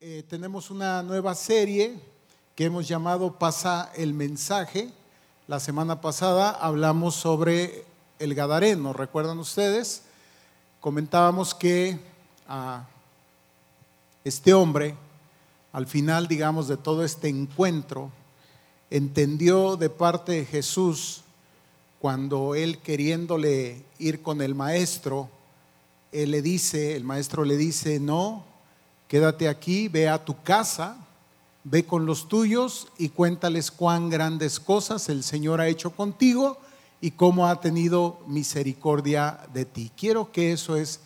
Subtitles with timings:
[0.00, 1.98] Eh, tenemos una nueva serie
[2.54, 4.92] que hemos llamado Pasa el mensaje.
[5.48, 7.84] La semana pasada hablamos sobre
[8.20, 10.02] el Gadareno, ¿recuerdan ustedes?
[10.78, 11.98] Comentábamos que
[12.46, 12.86] a
[14.22, 14.94] este hombre,
[15.72, 18.12] al final, digamos, de todo este encuentro,
[18.90, 21.22] entendió de parte de Jesús
[21.98, 25.28] cuando él queriéndole ir con el maestro,
[26.12, 28.44] él le dice, el maestro le dice, no,
[29.08, 30.96] quédate aquí, ve a tu casa,
[31.64, 36.58] ve con los tuyos y cuéntales cuán grandes cosas el Señor ha hecho contigo
[37.00, 39.90] y cómo ha tenido misericordia de ti.
[39.96, 41.00] Quiero que eso es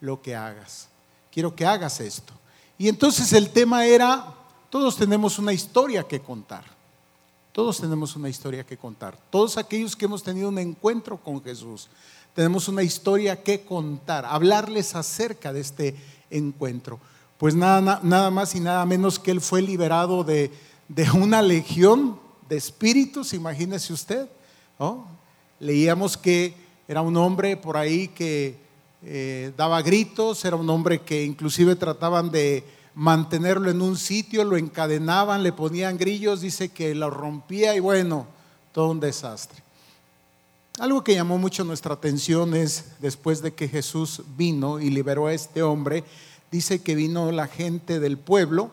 [0.00, 0.88] lo que hagas.
[1.30, 2.32] Quiero que hagas esto.
[2.78, 4.34] Y entonces el tema era,
[4.70, 6.64] todos tenemos una historia que contar.
[7.52, 9.16] Todos tenemos una historia que contar.
[9.30, 11.88] Todos aquellos que hemos tenido un encuentro con Jesús,
[12.34, 15.96] tenemos una historia que contar, hablarles acerca de este
[16.30, 16.98] encuentro
[17.42, 20.52] pues nada, nada más y nada menos que él fue liberado de,
[21.12, 22.16] una legión
[22.48, 24.28] de espíritus, imagínese usted.
[25.58, 26.54] Leíamos que
[26.86, 28.60] era un hombre por ahí que
[29.02, 32.62] eh, daba gritos, era un hombre que inclusive trataban de
[32.94, 38.28] mantenerlo en un sitio, lo encadenaban, le ponían grillos, dice que lo rompía y bueno,
[38.70, 39.60] todo un desastre.
[40.78, 45.34] Algo que llamó mucho nuestra atención es después de que Jesús vino y liberó a
[45.34, 46.04] este hombre,
[46.52, 48.70] dice que vino la gente del pueblo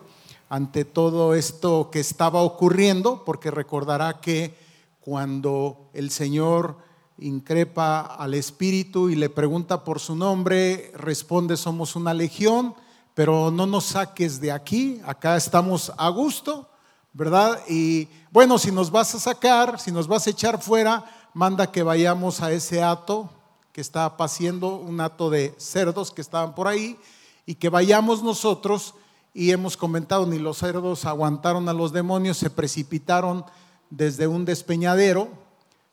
[0.50, 4.54] ante todo esto que estaba ocurriendo, porque recordará que
[5.00, 6.76] cuando el Señor
[7.18, 12.74] increpa al Espíritu y le pregunta por su nombre, responde, somos una legión,
[13.14, 16.68] pero no nos saques de aquí, acá estamos a gusto,
[17.14, 17.60] ¿verdad?
[17.66, 21.82] Y bueno, si nos vas a sacar, si nos vas a echar fuera, manda que
[21.82, 23.30] vayamos a ese hato
[23.72, 26.98] que está paciendo, un hato de cerdos que estaban por ahí,
[27.46, 28.94] y que vayamos nosotros,
[29.32, 33.44] y hemos comentado, ni los cerdos aguantaron a los demonios, se precipitaron
[33.90, 35.28] desde un despeñadero,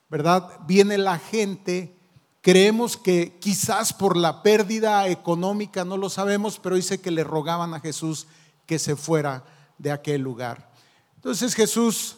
[0.09, 0.49] ¿verdad?
[0.65, 1.95] Viene la gente,
[2.41, 7.73] creemos que quizás por la pérdida económica, no lo sabemos, pero dice que le rogaban
[7.73, 8.27] a Jesús
[8.65, 9.43] que se fuera
[9.77, 10.71] de aquel lugar.
[11.15, 12.17] Entonces Jesús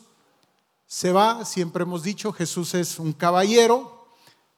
[0.88, 4.08] se va, siempre hemos dicho, Jesús es un caballero,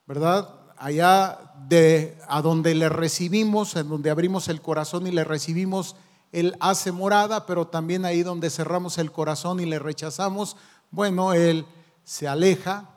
[0.08, 0.61] ¿verdad?
[0.82, 5.96] Allá de a donde le recibimos, en donde abrimos el corazón y le recibimos,
[6.32, 10.58] Él hace morada, pero también ahí donde cerramos el corazón y le rechazamos,
[10.90, 11.68] bueno, Él
[12.04, 12.90] se aleja.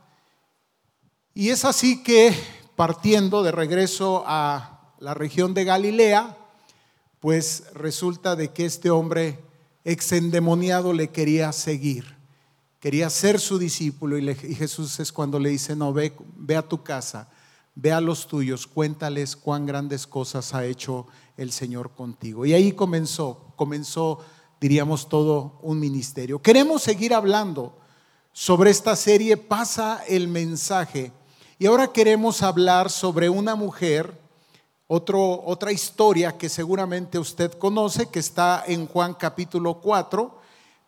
[1.35, 2.35] Y es así que
[2.75, 6.39] partiendo de regreso a la región de Galilea,
[7.21, 9.39] pues resulta de que este hombre
[9.85, 12.17] exendemoniado le quería seguir,
[12.81, 16.83] quería ser su discípulo y, Jesús es cuando le dice, no, ve, ve a tu
[16.83, 17.29] casa
[17.75, 22.47] ve a los tuyos, cuéntales cuán grandes cosas ha hecho el Señor contigo.
[22.47, 24.21] Y ahí comenzó, comenzó,
[24.61, 26.41] diríamos, todo un ministerio.
[26.41, 27.77] Queremos seguir hablando
[28.33, 31.13] sobre esta serie, pasa el mensaje.
[31.59, 34.21] Y ahora queremos hablar sobre una mujer,
[34.87, 40.41] otra historia que seguramente usted conoce, que está en Juan capítulo 4,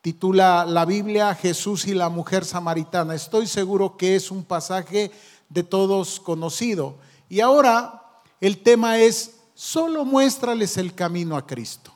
[0.03, 3.15] titula La Biblia Jesús y la mujer samaritana.
[3.15, 5.11] Estoy seguro que es un pasaje
[5.49, 6.97] de todos conocido.
[7.29, 8.03] Y ahora
[8.41, 11.93] el tema es, solo muéstrales el camino a Cristo.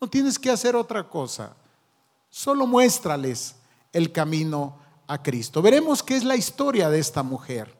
[0.00, 1.56] No tienes que hacer otra cosa.
[2.30, 3.56] Solo muéstrales
[3.92, 5.60] el camino a Cristo.
[5.62, 7.76] Veremos qué es la historia de esta mujer.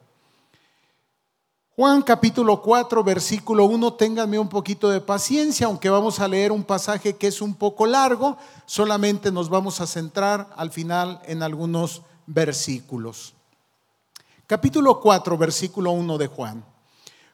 [1.79, 6.65] Juan capítulo 4, versículo 1, ténganme un poquito de paciencia, aunque vamos a leer un
[6.65, 12.01] pasaje que es un poco largo, solamente nos vamos a centrar al final en algunos
[12.27, 13.33] versículos.
[14.49, 16.65] Capítulo 4, versículo 1 de Juan.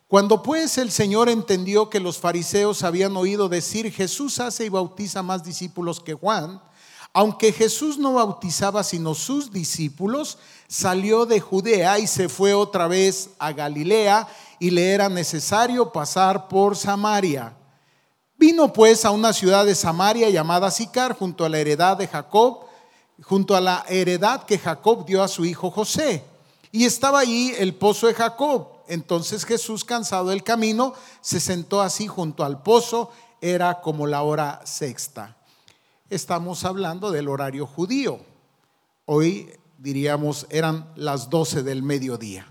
[0.06, 5.24] Cuando pues el Señor entendió que los fariseos habían oído decir, Jesús hace y bautiza
[5.24, 6.62] más discípulos que Juan,
[7.14, 13.30] aunque Jesús no bautizaba sino sus discípulos, salió de Judea y se fue otra vez
[13.40, 14.28] a Galilea
[14.60, 17.56] y le era necesario pasar por Samaria.
[18.38, 22.66] Vino pues a una ciudad de Samaria llamada Sicar, junto a la heredad de Jacob,
[23.24, 26.35] junto a la heredad que Jacob dio a su hijo José.
[26.76, 28.68] Y estaba allí el pozo de Jacob.
[28.90, 33.12] Entonces Jesús, cansado del camino, se sentó así junto al pozo.
[33.40, 35.38] Era como la hora sexta.
[36.10, 38.20] Estamos hablando del horario judío.
[39.06, 42.46] Hoy diríamos eran las doce del mediodía.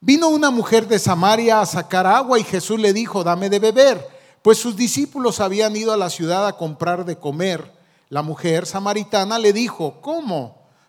[0.00, 4.08] Vino una mujer de Samaria a sacar agua y Jesús le dijo, dame de beber,
[4.42, 7.72] pues sus discípulos habían ido a la ciudad a comprar de comer.
[8.08, 10.65] La mujer samaritana le dijo, ¿cómo?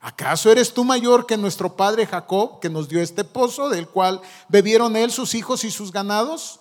[0.00, 4.20] ¿Acaso eres tú mayor que nuestro padre Jacob, que nos dio este pozo, del cual
[4.48, 6.60] bebieron él, sus hijos y sus ganados?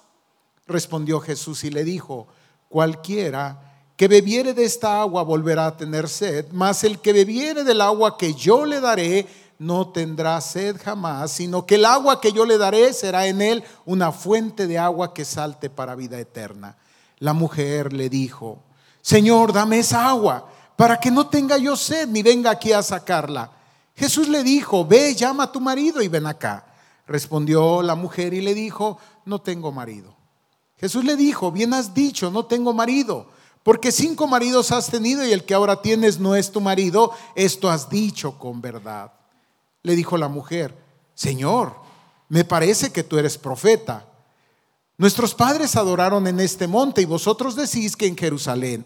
[0.65, 2.27] Respondió Jesús y le dijo,
[2.67, 3.61] cualquiera
[3.95, 8.17] que bebiere de esta agua volverá a tener sed, mas el que bebiere del agua
[8.17, 9.27] que yo le daré
[9.59, 13.63] no tendrá sed jamás, sino que el agua que yo le daré será en él
[13.85, 16.77] una fuente de agua que salte para vida eterna.
[17.17, 18.59] La mujer le dijo,
[19.01, 20.47] Señor, dame esa agua
[20.77, 23.51] para que no tenga yo sed ni venga aquí a sacarla.
[23.95, 26.65] Jesús le dijo, ve, llama a tu marido y ven acá.
[27.07, 30.15] Respondió la mujer y le dijo, no tengo marido.
[30.77, 33.27] Jesús le dijo, bien has dicho, no tengo marido,
[33.63, 37.71] porque cinco maridos has tenido y el que ahora tienes no es tu marido, esto
[37.71, 39.11] has dicho con verdad.
[39.81, 40.77] Le dijo la mujer,
[41.15, 41.73] Señor,
[42.29, 44.05] me parece que tú eres profeta.
[44.99, 48.85] Nuestros padres adoraron en este monte y vosotros decís que en Jerusalén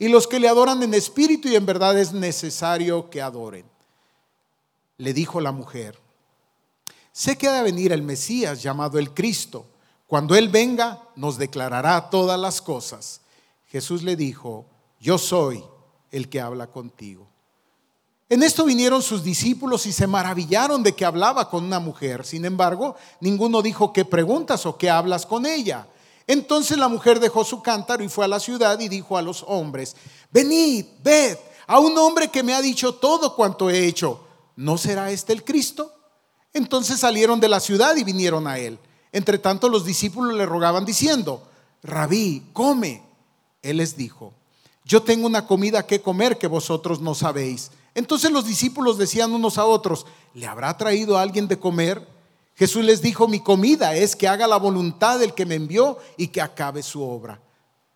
[0.00, 3.66] y los que le adoran en espíritu y en verdad es necesario que adoren.
[4.96, 5.98] Le dijo la mujer,
[7.12, 9.66] sé que ha de venir el Mesías llamado el Cristo.
[10.06, 13.20] Cuando Él venga, nos declarará todas las cosas.
[13.66, 14.64] Jesús le dijo,
[14.98, 15.62] yo soy
[16.10, 17.28] el que habla contigo.
[18.30, 22.24] En esto vinieron sus discípulos y se maravillaron de que hablaba con una mujer.
[22.24, 25.86] Sin embargo, ninguno dijo, ¿qué preguntas o qué hablas con ella?
[26.30, 29.44] Entonces la mujer dejó su cántaro y fue a la ciudad y dijo a los
[29.48, 29.96] hombres,
[30.30, 31.36] venid, ved
[31.66, 34.20] a un hombre que me ha dicho todo cuanto he hecho.
[34.54, 35.92] ¿No será este el Cristo?
[36.52, 38.78] Entonces salieron de la ciudad y vinieron a él.
[39.10, 41.42] Entre tanto los discípulos le rogaban diciendo,
[41.82, 43.02] Rabí, come.
[43.60, 44.32] Él les dijo,
[44.84, 47.72] yo tengo una comida que comer que vosotros no sabéis.
[47.92, 52.06] Entonces los discípulos decían unos a otros, ¿le habrá traído alguien de comer?
[52.60, 56.28] Jesús les dijo, mi comida es que haga la voluntad del que me envió y
[56.28, 57.40] que acabe su obra.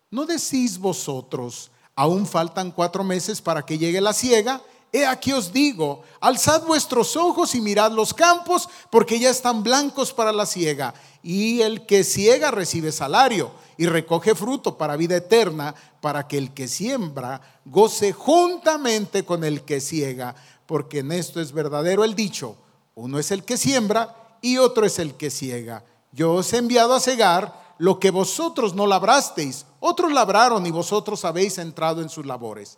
[0.09, 4.63] ¿No decís vosotros, aún faltan cuatro meses para que llegue la ciega?
[4.91, 10.11] He aquí os digo, alzad vuestros ojos y mirad los campos, porque ya están blancos
[10.11, 10.95] para la ciega.
[11.21, 16.55] Y el que ciega recibe salario y recoge fruto para vida eterna, para que el
[16.55, 20.33] que siembra goce juntamente con el que ciega,
[20.65, 22.55] porque en esto es verdadero el dicho,
[22.95, 25.83] uno es el que siembra y otro es el que ciega.
[26.11, 29.65] Yo os he enviado a cegar lo que vosotros no labrasteis.
[29.79, 32.77] Otros labraron y vosotros habéis entrado en sus labores.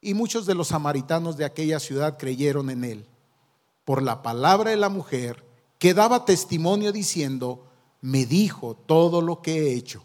[0.00, 3.06] Y muchos de los samaritanos de aquella ciudad creyeron en él
[3.84, 5.44] por la palabra de la mujer
[5.80, 7.66] que daba testimonio diciendo,
[8.00, 10.04] me dijo todo lo que he hecho.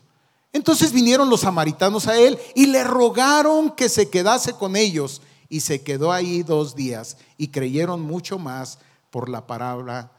[0.51, 5.59] Entonces vinieron los samaritanos a él y le rogaron que se quedase con ellos y
[5.59, 8.79] se quedó ahí dos días y creyeron mucho más
[9.11, 10.11] por la palabra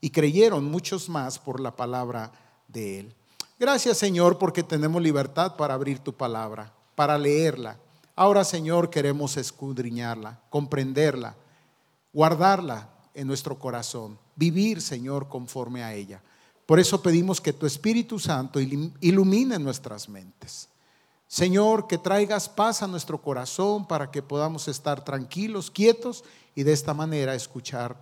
[0.00, 2.32] y creyeron muchos más por la palabra
[2.68, 3.14] de Él.
[3.58, 7.76] Gracias Señor porque tenemos libertad para abrir tu palabra, para leerla.
[8.14, 11.34] Ahora Señor queremos escudriñarla, comprenderla,
[12.12, 16.22] guardarla en nuestro corazón, vivir Señor conforme a ella.
[16.66, 20.68] Por eso pedimos que tu Espíritu Santo ilumine nuestras mentes.
[21.26, 26.24] Señor, que traigas paz a nuestro corazón para que podamos estar tranquilos, quietos
[26.54, 28.00] y de esta manera escuchar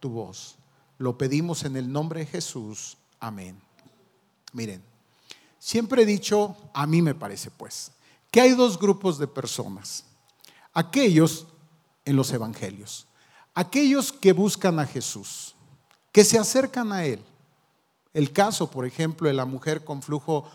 [0.00, 0.56] tu voz.
[0.98, 2.96] Lo pedimos en el nombre de Jesús.
[3.20, 3.60] Amén.
[4.52, 4.82] Miren,
[5.58, 7.92] siempre he dicho, a mí me parece pues,
[8.30, 10.04] que hay dos grupos de personas.
[10.72, 11.46] Aquellos
[12.04, 13.06] en los evangelios,
[13.54, 15.54] aquellos que buscan a Jesús,
[16.12, 17.22] que se acercan a Él.
[18.14, 20.48] El caso, por ejemplo, de la mujer con flujo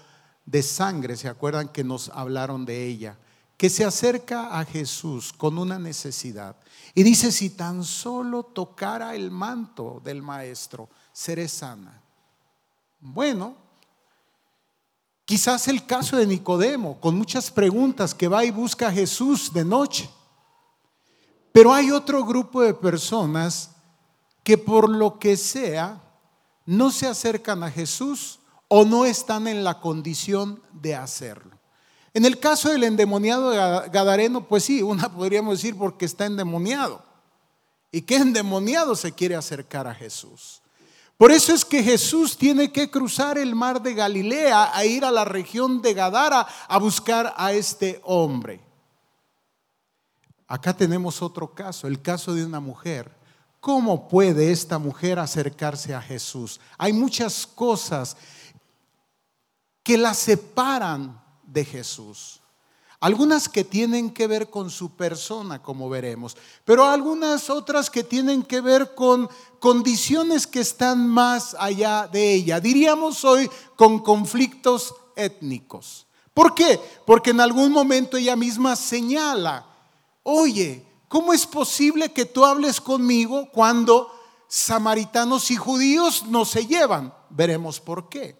[0.45, 3.17] de sangre, ¿se acuerdan que nos hablaron de ella?
[3.61, 6.55] Que se acerca a Jesús con una necesidad.
[6.95, 12.01] Y dice, si tan solo tocara el manto del maestro, seré sana.
[12.99, 13.55] Bueno,
[15.25, 19.63] quizás el caso de Nicodemo, con muchas preguntas, que va y busca a Jesús de
[19.63, 20.09] noche.
[21.51, 23.75] Pero hay otro grupo de personas
[24.43, 26.01] que por lo que sea
[26.65, 31.60] no se acercan a Jesús o no están en la condición de hacerlo.
[32.13, 33.51] En el caso del endemoniado
[33.89, 37.03] Gadareno, pues sí, una podríamos decir porque está endemoniado.
[37.91, 40.61] y qué endemoniado se quiere acercar a Jesús.
[41.17, 45.11] Por eso es que Jesús tiene que cruzar el mar de Galilea a ir a
[45.11, 48.59] la región de Gadara a buscar a este hombre.
[50.47, 53.15] Acá tenemos otro caso, el caso de una mujer.
[53.59, 56.59] ¿Cómo puede esta mujer acercarse a Jesús?
[56.77, 58.17] Hay muchas cosas
[59.83, 61.20] que la separan
[61.51, 62.41] de Jesús.
[62.99, 68.43] Algunas que tienen que ver con su persona, como veremos, pero algunas otras que tienen
[68.43, 69.27] que ver con
[69.59, 72.59] condiciones que están más allá de ella.
[72.59, 76.05] Diríamos hoy con conflictos étnicos.
[76.33, 76.79] ¿Por qué?
[77.05, 79.65] Porque en algún momento ella misma señala,
[80.21, 84.11] oye, ¿cómo es posible que tú hables conmigo cuando
[84.47, 87.11] samaritanos y judíos no se llevan?
[87.31, 88.39] Veremos por qué.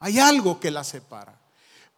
[0.00, 1.41] Hay algo que la separa.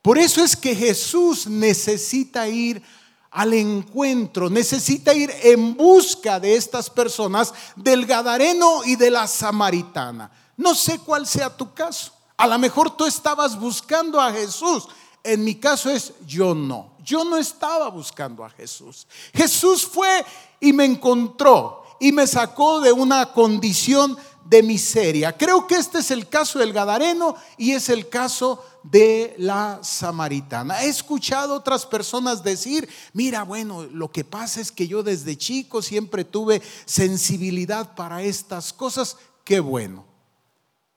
[0.05, 2.83] Por eso es que Jesús necesita ir
[3.31, 10.31] al encuentro, necesita ir en busca de estas personas, del Gadareno y de la Samaritana.
[10.59, 12.13] No sé cuál sea tu caso.
[12.37, 14.87] A lo mejor tú estabas buscando a Jesús.
[15.23, 16.94] En mi caso es yo no.
[17.05, 19.07] Yo no estaba buscando a Jesús.
[19.33, 20.25] Jesús fue
[20.61, 25.37] y me encontró y me sacó de una condición de miseria.
[25.37, 30.83] Creo que este es el caso del Gadareno y es el caso de la samaritana.
[30.83, 35.81] He escuchado otras personas decir, mira, bueno, lo que pasa es que yo desde chico
[35.81, 39.17] siempre tuve sensibilidad para estas cosas.
[39.45, 40.05] Qué bueno.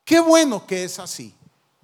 [0.03, 1.33] Qué bueno que es así.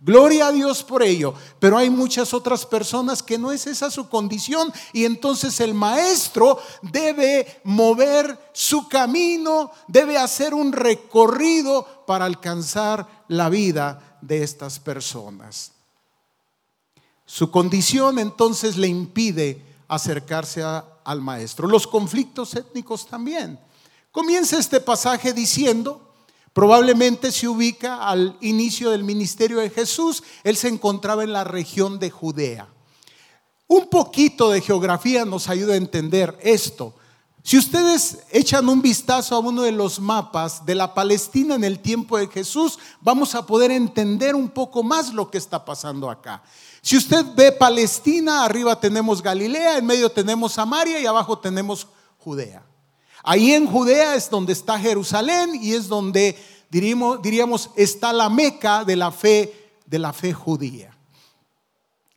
[0.06, 1.34] Gloria a Dios por ello.
[1.60, 6.60] Pero hay muchas otras personas que no es esa su condición y entonces el maestro
[6.82, 15.72] debe mover su camino, debe hacer un recorrido para alcanzar la vida de estas personas.
[17.26, 21.66] Su condición entonces le impide acercarse al maestro.
[21.66, 23.58] Los conflictos étnicos también.
[24.12, 26.13] Comienza este pasaje diciendo,
[26.54, 30.24] Probablemente se ubica al inicio del ministerio de Jesús.
[30.44, 32.68] Él se encontraba en la región de Judea.
[33.68, 36.94] Un poquito de geografía nos ayuda a entender esto.
[37.42, 41.80] Si ustedes echan un vistazo a uno de los mapas de la Palestina en el
[41.80, 46.42] tiempo de Jesús, vamos a poder entender un poco más lo que está pasando acá.
[46.82, 51.88] Si usted ve Palestina, arriba tenemos Galilea, en medio tenemos Samaria y abajo tenemos
[52.20, 52.64] Judea.
[53.24, 56.38] Ahí en Judea es donde está Jerusalén y es donde
[56.70, 60.96] diríamos, diríamos está la meca de la fe de la fe judía.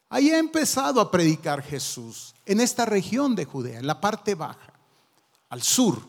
[0.09, 4.73] Ahí ha empezado a predicar Jesús en esta región de Judea, en la parte baja,
[5.49, 6.01] al sur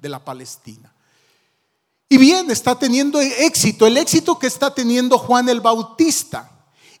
[0.00, 0.92] de la Palestina.
[2.08, 6.50] Y bien, está teniendo éxito, el éxito que está teniendo Juan el Bautista.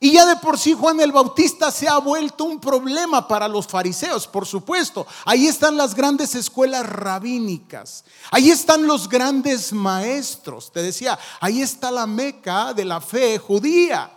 [0.02, 3.68] Y ya de por sí Juan el Bautista se ha vuelto un problema para los
[3.68, 5.06] fariseos, por supuesto.
[5.24, 8.04] Ahí están las grandes escuelas rabínicas.
[8.32, 10.72] Ahí están los grandes maestros.
[10.72, 14.10] Te decía, ahí está la meca de la fe judía.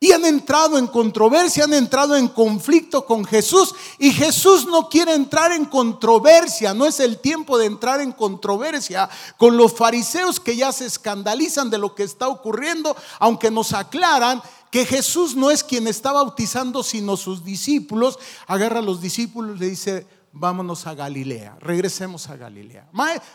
[0.00, 3.74] Y han entrado en controversia, han entrado en conflicto con Jesús.
[3.98, 9.10] Y Jesús no quiere entrar en controversia, no es el tiempo de entrar en controversia
[9.36, 14.42] con los fariseos que ya se escandalizan de lo que está ocurriendo, aunque nos aclaran
[14.74, 19.60] que Jesús no es quien está bautizando, sino sus discípulos, agarra a los discípulos y
[19.60, 22.90] le dice, vámonos a Galilea, regresemos a Galilea.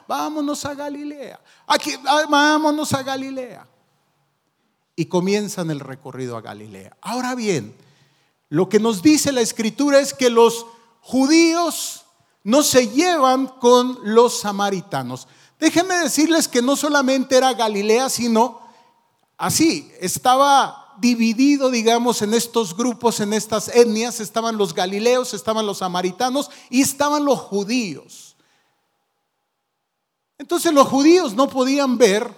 [0.06, 1.40] Vámonos a Galilea.
[1.66, 3.66] Aquí, ah, vámonos a Galilea.
[4.98, 6.98] Y comienzan el recorrido a Galilea.
[7.00, 7.74] Ahora bien,
[8.50, 10.66] lo que nos dice la escritura es que los
[11.00, 12.04] judíos
[12.44, 15.30] no se llevan con los samaritanos.
[15.58, 18.60] Déjenme decirles que no solamente era Galilea, sino
[19.38, 25.80] así, estaba dividido, digamos, en estos grupos, en estas etnias, estaban los galileos, estaban los
[25.80, 28.36] samaritanos y estaban los judíos.
[30.38, 32.34] Entonces los judíos no podían ver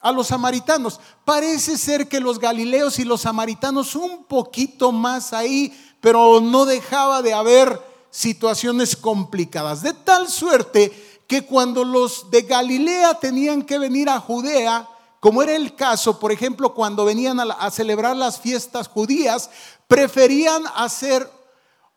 [0.00, 1.00] a los samaritanos.
[1.24, 7.22] Parece ser que los galileos y los samaritanos un poquito más ahí, pero no dejaba
[7.22, 9.82] de haber situaciones complicadas.
[9.82, 14.88] De tal suerte que cuando los de Galilea tenían que venir a Judea,
[15.20, 19.50] como era el caso, por ejemplo, cuando venían a, celebrar las fiestas judías,
[19.86, 21.30] preferían hacer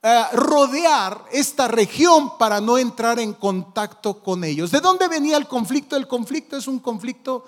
[0.01, 4.72] eh, rodear esta región para no entrar en contacto con ellos.
[4.72, 5.96] ¿De dónde venía el conflicto?
[5.96, 7.46] El conflicto es un conflicto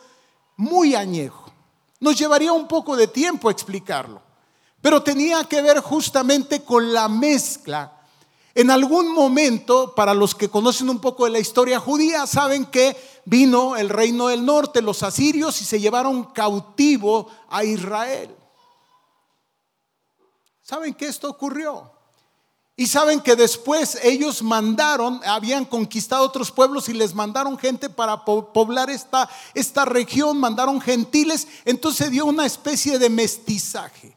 [0.56, 1.52] muy añejo.
[2.00, 4.22] Nos llevaría un poco de tiempo explicarlo,
[4.82, 7.96] pero tenía que ver justamente con la mezcla
[8.58, 12.96] en algún momento, para los que conocen un poco de la historia judía, saben que
[13.26, 18.36] vino el reino del norte, los asirios, y se llevaron cautivo a Israel.
[20.62, 21.92] ¿Saben que esto ocurrió?
[22.78, 28.26] Y saben que después ellos mandaron, habían conquistado otros pueblos y les mandaron gente para
[28.26, 34.15] poblar esta, esta región, mandaron gentiles, entonces dio una especie de mestizaje.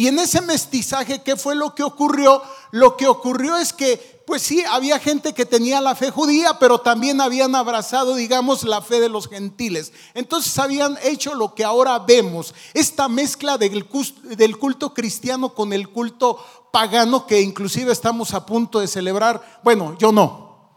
[0.00, 2.40] Y en ese mestizaje, ¿qué fue lo que ocurrió?
[2.70, 6.78] Lo que ocurrió es que, pues sí, había gente que tenía la fe judía, pero
[6.78, 9.92] también habían abrazado, digamos, la fe de los gentiles.
[10.14, 16.38] Entonces habían hecho lo que ahora vemos, esta mezcla del culto cristiano con el culto
[16.72, 19.60] pagano que inclusive estamos a punto de celebrar.
[19.62, 20.70] Bueno, yo no,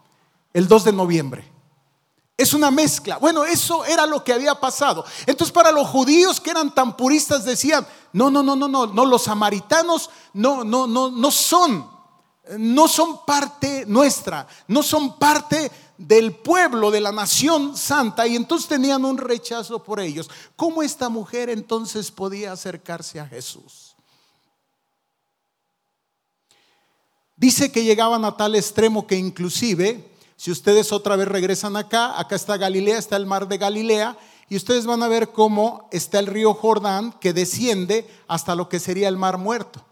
[0.52, 1.53] el 2 de noviembre.
[2.36, 3.18] Es una mezcla.
[3.18, 5.04] Bueno, eso era lo que había pasado.
[5.26, 9.04] Entonces para los judíos que eran tan puristas decían, no, no, no, no, no, no,
[9.04, 11.88] los samaritanos no, no, no, no son,
[12.58, 18.68] no son parte nuestra, no son parte del pueblo, de la nación santa, y entonces
[18.68, 20.28] tenían un rechazo por ellos.
[20.56, 23.94] ¿Cómo esta mujer entonces podía acercarse a Jesús?
[27.36, 32.34] Dice que llegaban a tal extremo que inclusive si ustedes otra vez regresan acá, acá
[32.34, 34.16] está Galilea, está el mar de Galilea,
[34.48, 38.80] y ustedes van a ver cómo está el río Jordán que desciende hasta lo que
[38.80, 39.84] sería el mar muerto.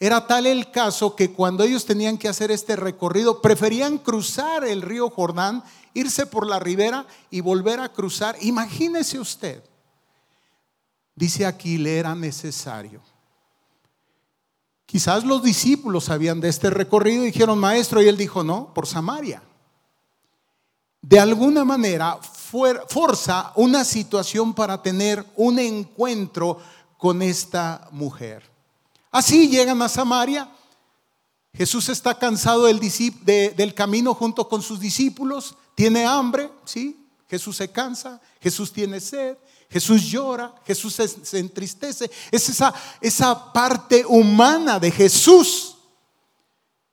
[0.00, 4.82] Era tal el caso que cuando ellos tenían que hacer este recorrido, preferían cruzar el
[4.82, 5.62] río Jordán,
[5.94, 8.36] irse por la ribera y volver a cruzar.
[8.40, 9.62] Imagínese usted,
[11.14, 13.00] dice aquí, le era necesario.
[14.86, 18.86] Quizás los discípulos sabían de este recorrido y dijeron, maestro, y él dijo, no, por
[18.86, 19.42] Samaria
[21.02, 22.18] de alguna manera
[22.88, 26.58] forza una situación para tener un encuentro
[26.96, 28.48] con esta mujer.
[29.10, 30.48] Así llegan a Samaria.
[31.54, 36.98] Jesús está cansado del, camino junto con sus discípulos, tiene hambre, ¿sí?
[37.28, 39.36] Jesús se cansa, Jesús tiene sed,
[39.68, 42.10] Jesús llora, Jesús se, entristece.
[42.30, 45.76] Es esa, esa parte humana de Jesús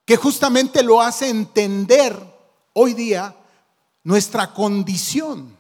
[0.04, 2.18] que justamente lo hace entender
[2.74, 3.36] hoy día
[4.10, 5.56] nuestra condición.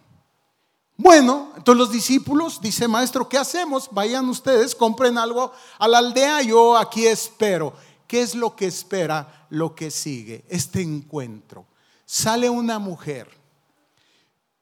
[0.97, 3.87] Bueno, entonces los discípulos, dice maestro, ¿qué hacemos?
[3.91, 7.75] Vayan ustedes, compren algo a la aldea, yo aquí espero.
[8.07, 10.45] ¿Qué es lo que espera lo que sigue?
[10.49, 11.67] Este encuentro.
[12.07, 13.29] Sale una mujer.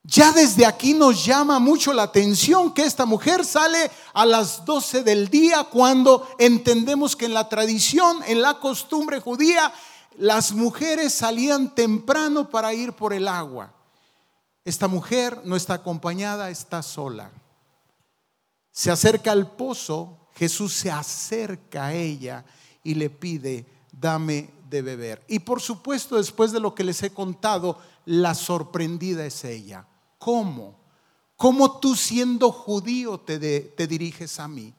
[0.03, 5.03] Ya desde aquí nos llama mucho la atención que esta mujer sale a las 12
[5.03, 9.71] del día cuando entendemos que en la tradición, en la costumbre judía,
[10.17, 13.76] las mujeres salían temprano para ir por el agua.
[14.67, 17.31] Esta mujer no está acompañada, está sola.
[18.69, 22.43] Se acerca al pozo, Jesús se acerca a ella
[22.83, 25.23] y le pide, dame de beber.
[25.29, 29.87] Y por supuesto, después de lo que les he contado, la sorprendida es ella.
[30.17, 30.75] ¿Cómo?
[31.37, 34.73] ¿Cómo tú siendo judío te, te diriges a mí?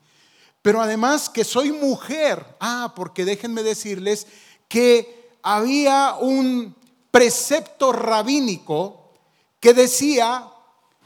[0.61, 2.45] Pero además que soy mujer.
[2.59, 4.27] Ah, porque déjenme decirles
[4.67, 6.75] que había un
[7.09, 8.98] precepto rabínico
[9.59, 10.47] que decía,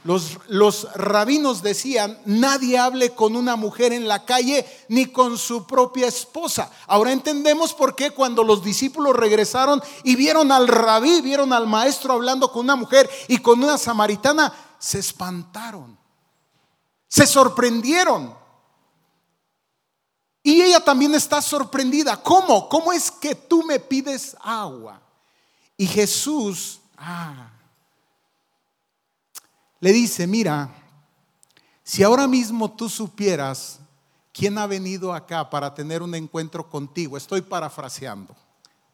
[0.03, 5.65] los, los, rabinos decían, nadie hable con una mujer en la calle ni con su
[5.65, 6.69] propia esposa.
[6.87, 12.13] Ahora entendemos por qué cuando los discípulos regresaron y vieron al rabí, vieron al maestro
[12.13, 15.97] hablando con una mujer y con una samaritana, se espantaron,
[17.07, 18.35] se sorprendieron.
[20.45, 22.21] Y ella también está sorprendida.
[22.21, 22.67] ¿Cómo?
[22.67, 25.01] ¿Cómo es que tú me pides agua?
[25.77, 27.52] Y Jesús, ah,
[29.83, 30.73] le dice, mira,
[31.83, 33.79] si ahora mismo tú supieras
[34.31, 38.33] quién ha venido acá para tener un encuentro contigo, estoy parafraseando,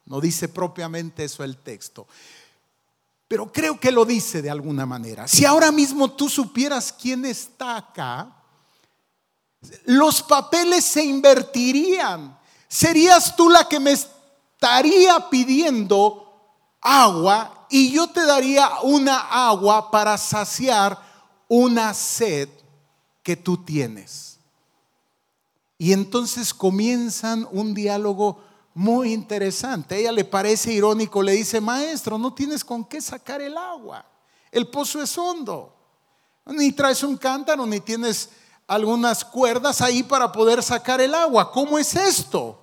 [0.04, 2.08] no dice propiamente eso el texto,
[3.28, 5.28] pero creo que lo dice de alguna manera.
[5.28, 8.42] Si ahora mismo tú supieras quién está acá,
[9.84, 12.36] los papeles se invertirían.
[12.66, 20.18] Serías tú la que me estaría pidiendo agua y yo te daría una agua para
[20.18, 20.98] saciar
[21.48, 22.48] una sed
[23.22, 24.38] que tú tienes.
[25.78, 28.42] Y entonces comienzan un diálogo
[28.74, 29.94] muy interesante.
[29.94, 34.04] A ella le parece irónico, le dice, maestro, no tienes con qué sacar el agua.
[34.50, 35.74] El pozo es hondo.
[36.46, 38.30] Ni traes un cántaro, ni tienes
[38.66, 41.50] algunas cuerdas ahí para poder sacar el agua.
[41.52, 42.60] ¿Cómo es esto?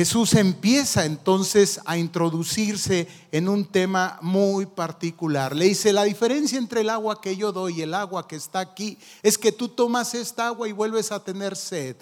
[0.00, 5.54] Jesús empieza entonces a introducirse en un tema muy particular.
[5.54, 8.60] Le dice, la diferencia entre el agua que yo doy y el agua que está
[8.60, 11.96] aquí es que tú tomas esta agua y vuelves a tener sed.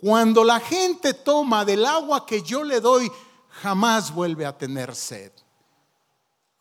[0.00, 3.10] Cuando la gente toma del agua que yo le doy,
[3.60, 5.32] jamás vuelve a tener sed.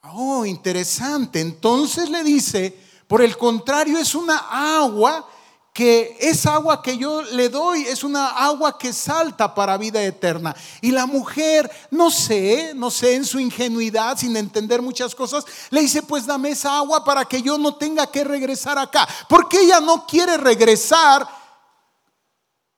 [0.01, 1.41] Oh, interesante.
[1.41, 2.75] Entonces le dice,
[3.08, 4.38] por el contrario, es una
[4.80, 5.30] agua
[5.76, 10.56] que esa agua que yo le doy es una agua que salta para vida eterna.
[10.80, 15.82] Y la mujer, no sé, no sé, en su ingenuidad, sin entender muchas cosas, le
[15.82, 19.06] dice, pues dame esa agua para que yo no tenga que regresar acá.
[19.28, 21.28] Porque ella no quiere regresar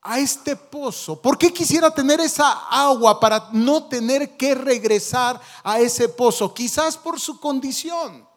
[0.01, 1.21] a este pozo?
[1.21, 6.51] ¿Por qué quisiera tener esa agua para no tener que regresar a ese pozo?
[6.51, 8.27] Quizás por su condición.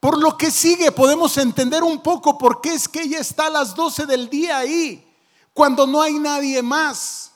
[0.00, 3.50] Por lo que sigue podemos entender un poco por qué es que ella está a
[3.50, 5.04] las 12 del día ahí,
[5.52, 7.32] cuando no hay nadie más.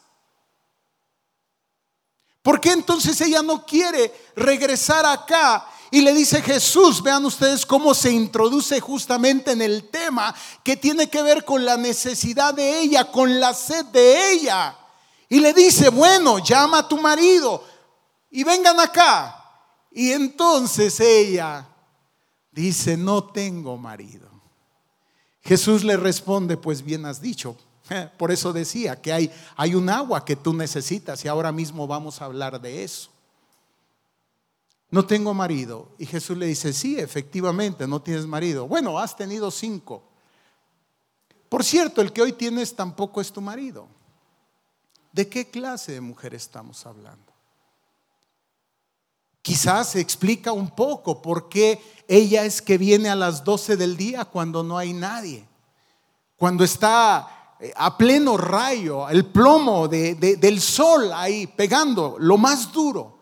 [2.40, 5.66] ¿Por qué entonces ella no quiere regresar acá?
[5.90, 11.10] Y le dice Jesús, vean ustedes cómo se introduce justamente en el tema que tiene
[11.10, 14.76] que ver con la necesidad de ella, con la sed de ella.
[15.28, 17.62] Y le dice, bueno, llama a tu marido
[18.30, 19.38] y vengan acá.
[19.90, 21.68] Y entonces ella
[22.52, 24.28] Dice, no tengo marido.
[25.42, 27.56] Jesús le responde, pues bien has dicho.
[28.18, 32.20] Por eso decía que hay, hay un agua que tú necesitas y ahora mismo vamos
[32.20, 33.10] a hablar de eso.
[34.90, 35.88] No tengo marido.
[35.98, 38.68] Y Jesús le dice, sí, efectivamente, no tienes marido.
[38.68, 40.02] Bueno, has tenido cinco.
[41.48, 43.88] Por cierto, el que hoy tienes tampoco es tu marido.
[45.10, 47.31] ¿De qué clase de mujer estamos hablando?
[49.42, 54.24] Quizás explica un poco por qué ella es que viene a las 12 del día
[54.24, 55.44] cuando no hay nadie.
[56.36, 63.18] Cuando está eh, a pleno rayo, el plomo del sol ahí pegando lo más duro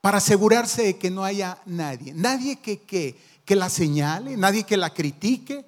[0.00, 2.14] para asegurarse de que no haya nadie.
[2.14, 5.66] Nadie que, que, que la señale, nadie que la critique,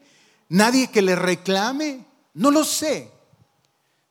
[0.49, 2.05] nadie que le reclame.
[2.33, 3.11] No lo sé.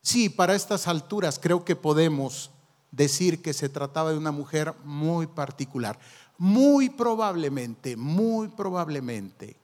[0.01, 2.51] Sí, para estas alturas creo que podemos
[2.93, 5.99] decir que se trataba de una mujer muy particular.
[6.37, 9.57] Muy probablemente, muy probablemente,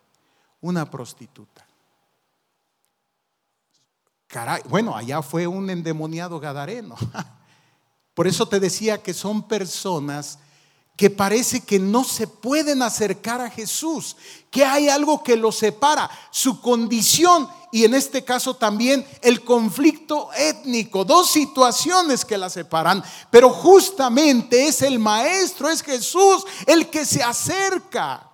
[0.62, 1.66] una prostituta.
[4.28, 6.96] Caray, bueno, allá fue un endemoniado gadareno.
[8.14, 10.40] Por eso te decía que son personas
[10.96, 14.18] que parece que no se pueden acercar a Jesús,
[14.52, 20.30] que hay algo que los separa, su condición y en este caso también el conflicto
[20.34, 27.06] étnico, dos situaciones que la separan, pero justamente es el Maestro, es Jesús el que
[27.06, 28.30] se acerca,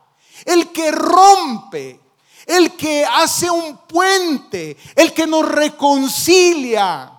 [0.45, 1.99] el que rompe,
[2.45, 7.11] el que hace un puente, el que nos reconcilia.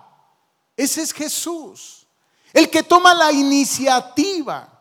[0.75, 2.07] Ese es Jesús,
[2.53, 4.73] el que toma la iniciativa.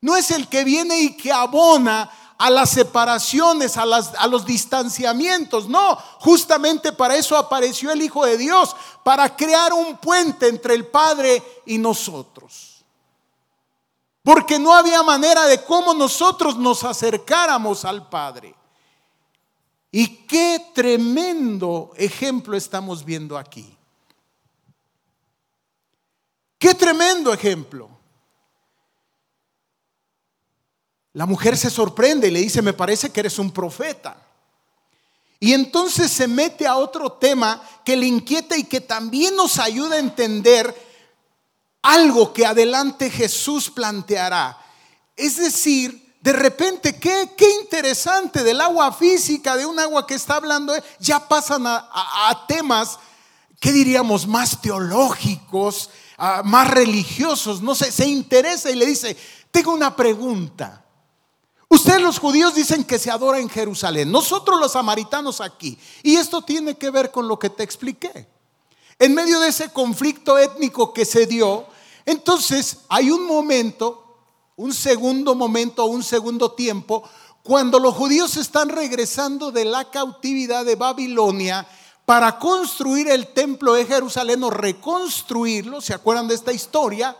[0.00, 3.86] No es el que viene y que abona a las separaciones, a,
[4.26, 5.68] los distanciamientos.
[5.68, 10.86] No, justamente para eso apareció el Hijo de Dios, para crear un puente entre el
[10.86, 12.84] Padre y nosotros.
[14.22, 18.54] Porque no había manera de cómo nosotros nos acercáramos al Padre.
[19.90, 23.76] Y qué tremendo ejemplo estamos viendo aquí.
[26.58, 27.93] Qué tremendo ejemplo.
[31.14, 34.16] La mujer se sorprende y le dice, me parece que eres un profeta.
[35.38, 39.96] Y entonces se mete a otro tema que le inquieta y que también nos ayuda
[39.96, 40.74] a entender
[41.82, 44.58] algo que adelante Jesús planteará.
[45.16, 50.36] Es decir, de repente, qué, qué interesante del agua física, de un agua que está
[50.36, 52.98] hablando, ya pasan a, temas,
[53.60, 55.90] ¿qué diríamos?, más teológicos,
[56.44, 59.16] más religiosos, no sé, se interesa y le dice,
[59.50, 60.83] tengo una pregunta.
[61.74, 65.76] Ustedes los judíos dicen que se adora en Jerusalén, nosotros los samaritanos aquí.
[66.04, 68.28] Y esto tiene que ver con lo que te expliqué.
[68.96, 71.66] En medio de ese conflicto étnico que se dio,
[72.06, 74.20] entonces hay un momento,
[74.54, 77.02] un segundo momento, un segundo tiempo,
[77.42, 81.66] cuando los judíos están regresando de la cautividad de Babilonia
[82.04, 87.16] para construir el templo de Jerusalén o reconstruirlo, ¿se acuerdan de esta historia?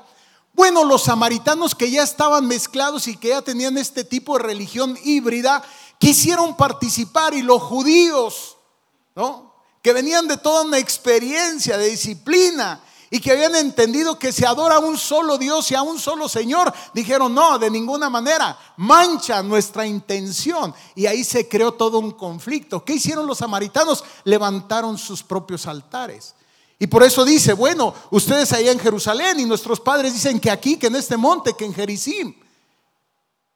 [0.54, 4.96] Bueno, los samaritanos que ya estaban mezclados y que ya tenían este tipo de religión
[5.02, 5.62] híbrida,
[5.98, 8.56] quisieron participar y los judíos,
[9.16, 9.52] ¿no?
[9.82, 14.76] Que venían de toda una experiencia de disciplina y que habían entendido que se adora
[14.76, 19.42] a un solo Dios y a un solo Señor, dijeron, no, de ninguna manera, mancha
[19.42, 20.74] nuestra intención.
[20.94, 22.84] Y ahí se creó todo un conflicto.
[22.84, 24.02] ¿Qué hicieron los samaritanos?
[24.24, 26.34] Levantaron sus propios altares.
[26.78, 30.76] Y por eso dice, bueno, ustedes allá en Jerusalén y nuestros padres dicen que aquí,
[30.76, 32.34] que en este monte, que en Jericim.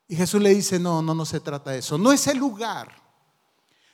[0.06, 3.02] Y Jesús le dice, no, no, no se trata de eso, no es el lugar.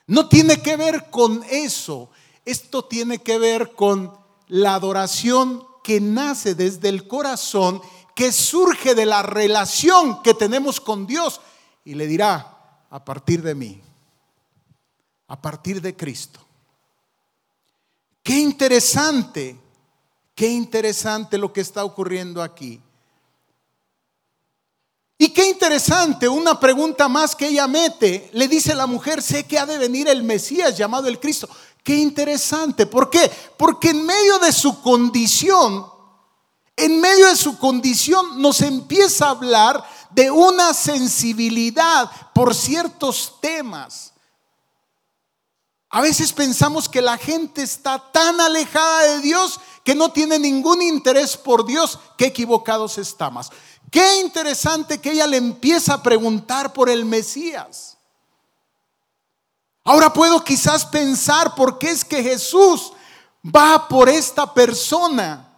[0.07, 2.11] No tiene que ver con eso.
[2.45, 4.13] Esto tiene que ver con
[4.49, 7.81] la adoración que nace desde el corazón,
[8.15, 11.41] que surge de la relación que tenemos con Dios.
[11.85, 13.83] Y le dirá, a partir de mí,
[15.27, 16.44] a partir de Cristo.
[18.25, 19.61] Qué interesante,
[20.35, 22.81] qué interesante lo que está ocurriendo aquí.
[25.19, 29.59] Y qué interesante, una pregunta más que ella mete, le dice la mujer, sé que
[29.59, 31.51] ha de venir el Mesías llamado el Cristo.
[31.83, 33.31] Qué interesante, ¿por qué?
[33.59, 35.85] Porque en medio de su condición,
[36.77, 44.14] en medio de su condición nos empieza a hablar de una sensibilidad por ciertos temas.
[45.95, 50.83] A veces pensamos que la gente está tan alejada de Dios que no tiene ningún
[50.83, 52.01] interés por Dios.
[52.19, 53.53] Qué equivocados estamos.
[53.93, 57.97] Qué interesante que ella le empieza a preguntar por el Mesías.
[59.85, 62.91] Ahora puedo quizás pensar por qué es que Jesús
[63.45, 65.49] va por esta persona,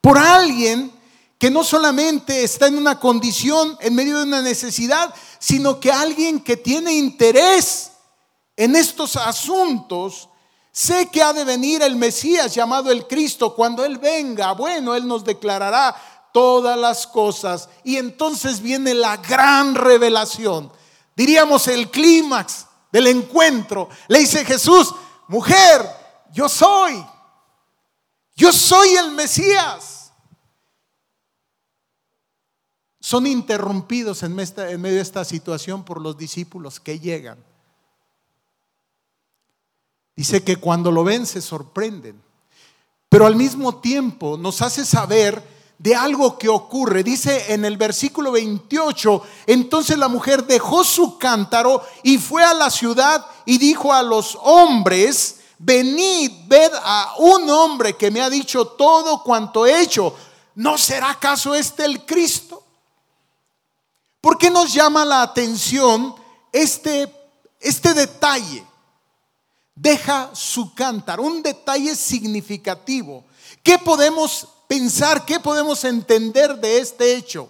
[0.00, 0.92] por alguien
[1.38, 6.40] que no solamente está en una condición, en medio de una necesidad, sino que alguien
[6.40, 7.92] que tiene interés
[8.56, 10.28] en estos asuntos.
[10.70, 13.54] Sé que ha de venir el Mesías llamado el Cristo.
[13.54, 15.94] Cuando Él venga, bueno, Él nos declarará
[16.32, 17.68] todas las cosas.
[17.84, 20.72] Y entonces viene la gran revelación.
[21.16, 23.88] Diríamos el clímax del encuentro.
[24.08, 24.92] Le dice Jesús,
[25.28, 25.88] mujer,
[26.32, 27.04] yo soy.
[28.34, 30.12] Yo soy el Mesías.
[33.00, 37.38] Son interrumpidos en, medio de esta situación por los discípulos que llegan.
[40.16, 42.22] Dice que cuando lo ven se sorprenden,
[43.08, 45.42] pero al mismo tiempo nos hace saber
[45.78, 47.02] de algo que ocurre.
[47.02, 52.70] Dice en el versículo 28, entonces la mujer dejó su cántaro y fue a la
[52.70, 58.66] ciudad y dijo a los hombres, venid, ved a un hombre que me ha dicho
[58.66, 60.14] todo cuanto he hecho.
[60.54, 62.62] ¿No será acaso este el Cristo?
[64.20, 66.14] ¿Por qué nos llama la atención
[66.52, 67.12] este,
[67.60, 68.64] este detalle?
[69.74, 73.24] Deja su cántaro, un detalle significativo.
[73.62, 77.48] ¿Qué podemos pensar, qué podemos entender de este hecho.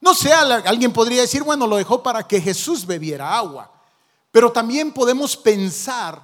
[0.00, 3.70] No sé, alguien podría decir, bueno, lo dejó para que Jesús bebiera agua,
[4.30, 6.20] pero también podemos pensar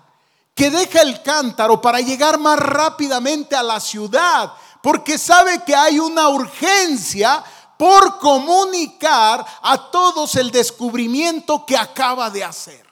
[0.55, 4.53] que deja el cántaro para llegar más rápidamente a la ciudad,
[4.83, 7.43] porque sabe que hay una urgencia
[7.79, 12.92] por comunicar a todos el descubrimiento que acaba de hacer.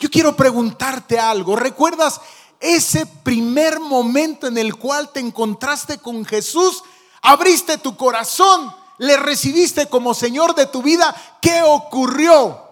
[0.00, 1.54] Yo quiero preguntarte algo.
[1.54, 2.20] ¿Recuerdas
[2.58, 6.82] ese primer momento en el cual te encontraste con Jesús,
[7.22, 12.66] abriste tu corazón, le recibiste como Señor de tu vida, ¿qué ocurrió?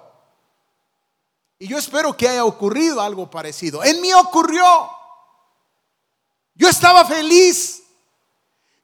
[1.59, 3.83] Y yo espero que haya ocurrido algo parecido.
[3.83, 4.65] En mí ocurrió.
[6.55, 7.83] Yo estaba feliz.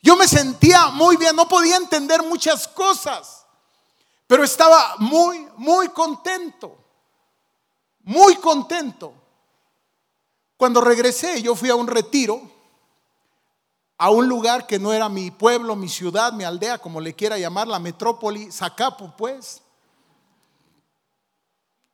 [0.03, 1.37] Yo me sentía muy bien.
[1.37, 3.47] No podía entender muchas cosas.
[4.27, 6.84] Pero estaba muy, muy contento.
[8.05, 9.15] Muy contento.
[10.57, 12.41] Cuando regresé, yo fui a un retiro,
[13.97, 17.39] a un lugar que no era mi pueblo, mi ciudad, mi aldea, como le quiera
[17.39, 19.63] llamar, la metrópoli, Zacapu, pues.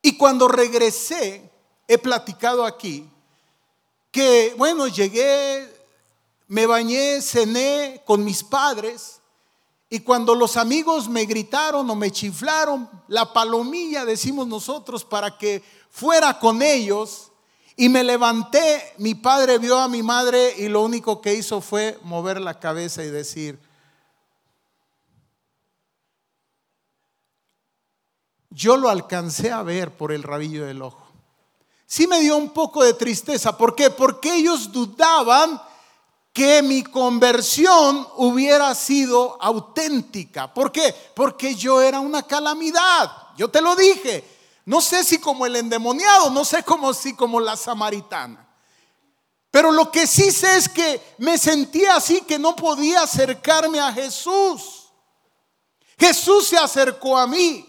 [0.01, 1.49] Y cuando regresé,
[1.87, 3.09] he platicado aquí,
[4.11, 5.69] que bueno, llegué,
[6.47, 9.20] me bañé, cené con mis padres,
[9.93, 15.61] y cuando los amigos me gritaron o me chiflaron, la palomilla, decimos nosotros, para que
[15.89, 17.29] fuera con ellos,
[17.75, 21.99] y me levanté, mi padre vio a mi madre y lo único que hizo fue
[22.03, 23.59] mover la cabeza y decir,
[28.49, 31.05] yo lo alcancé a ver por el rabillo del ojo.
[31.85, 33.57] Sí me dio un poco de tristeza.
[33.57, 33.89] ¿Por qué?
[33.89, 35.61] Porque ellos dudaban
[36.33, 40.53] que mi conversión hubiera sido auténtica.
[40.53, 40.93] ¿Por qué?
[41.15, 43.11] Porque yo era una calamidad.
[43.37, 44.23] Yo te lo dije.
[44.65, 48.47] No sé si como el endemoniado, no sé cómo si como la samaritana.
[49.49, 53.91] Pero lo que sí sé es que me sentía así que no podía acercarme a
[53.91, 54.89] Jesús.
[55.99, 57.67] Jesús se acercó a mí.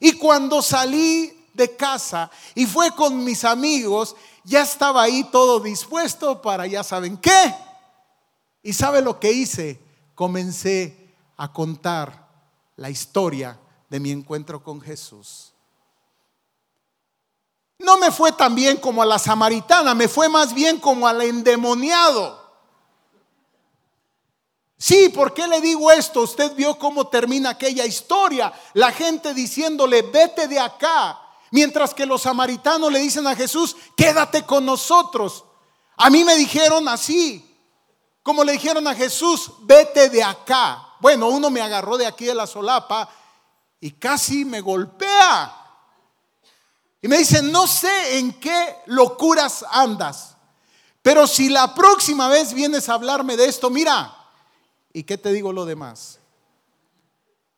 [0.00, 6.42] Y cuando salí de casa y fue con mis amigos, ya estaba ahí todo dispuesto
[6.42, 7.54] para ya saben qué.
[8.64, 9.78] Y sabe lo que hice?
[10.14, 12.28] Comencé a contar
[12.76, 15.52] la historia de mi encuentro con Jesús.
[17.78, 21.20] No me fue tan bien como a la samaritana, me fue más bien como al
[21.20, 22.42] endemoniado.
[24.78, 26.22] Sí, ¿por qué le digo esto?
[26.22, 28.52] Usted vio cómo termina aquella historia.
[28.72, 31.20] La gente diciéndole, vete de acá.
[31.50, 35.44] Mientras que los samaritanos le dicen a Jesús, quédate con nosotros.
[35.96, 37.43] A mí me dijeron así,
[38.24, 40.82] como le dijeron a Jesús, vete de acá.
[40.98, 43.06] Bueno, uno me agarró de aquí de la solapa
[43.80, 45.54] y casi me golpea.
[47.02, 50.36] Y me dice, no sé en qué locuras andas,
[51.02, 54.16] pero si la próxima vez vienes a hablarme de esto, mira,
[54.94, 56.18] ¿y qué te digo lo demás?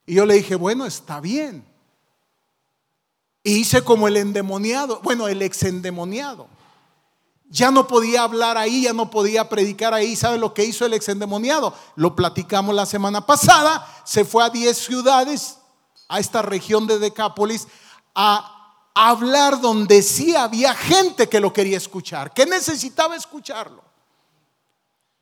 [0.05, 1.65] Y yo le dije, bueno, está bien.
[3.45, 6.49] Y hice como el endemoniado, bueno, el ex endemoniado.
[7.49, 10.17] Ya no podía hablar ahí, ya no podía predicar ahí.
[10.17, 11.75] ¿Sabe lo que hizo el ex endemoniado?
[11.95, 13.87] Lo platicamos la semana pasada.
[14.05, 15.59] Se fue a 10 ciudades,
[16.09, 17.69] a esta región de Decápolis,
[18.15, 18.57] a
[18.95, 23.85] hablar donde sí había gente que lo quería escuchar, que necesitaba escucharlo.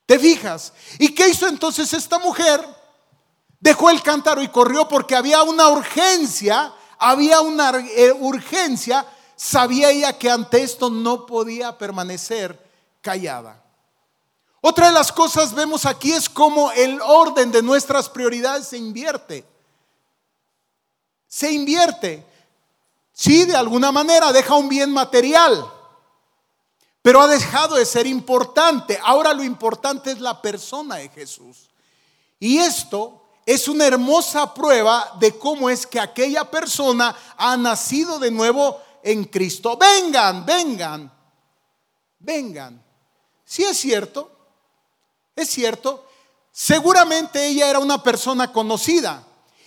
[0.06, 0.72] ¿Te fijas?
[0.98, 2.64] ¿Y qué hizo entonces esta mujer?
[3.58, 9.06] Dejó el cántaro y corrió porque había una urgencia, había una eh, urgencia.
[9.36, 12.58] Sabía ella que ante esto no podía permanecer
[13.00, 13.62] callada.
[14.60, 19.44] Otra de las cosas vemos aquí es cómo el orden de nuestras prioridades se invierte.
[21.28, 22.24] Se invierte.
[23.12, 25.70] Sí, de alguna manera deja un bien material,
[27.02, 28.98] pero ha dejado de ser importante.
[29.02, 31.68] Ahora lo importante es la persona de Jesús.
[32.40, 38.30] Y esto es una hermosa prueba de cómo es que aquella persona ha nacido de
[38.30, 39.76] nuevo en Cristo.
[39.76, 41.12] Vengan, vengan,
[42.18, 42.82] vengan.
[43.44, 44.34] Si es cierto,
[45.36, 46.08] es cierto,
[46.50, 49.22] seguramente ella era una persona conocida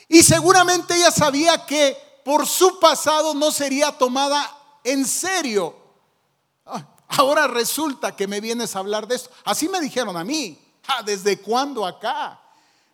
[0.09, 1.95] y seguramente ella sabía que
[2.25, 4.51] por su pasado no sería tomada
[4.83, 5.75] en serio.
[6.65, 9.29] Ah, ahora resulta que me vienes a hablar de esto.
[9.45, 10.59] Así me dijeron a mí.
[10.87, 12.41] Ah, ¿Desde cuándo acá?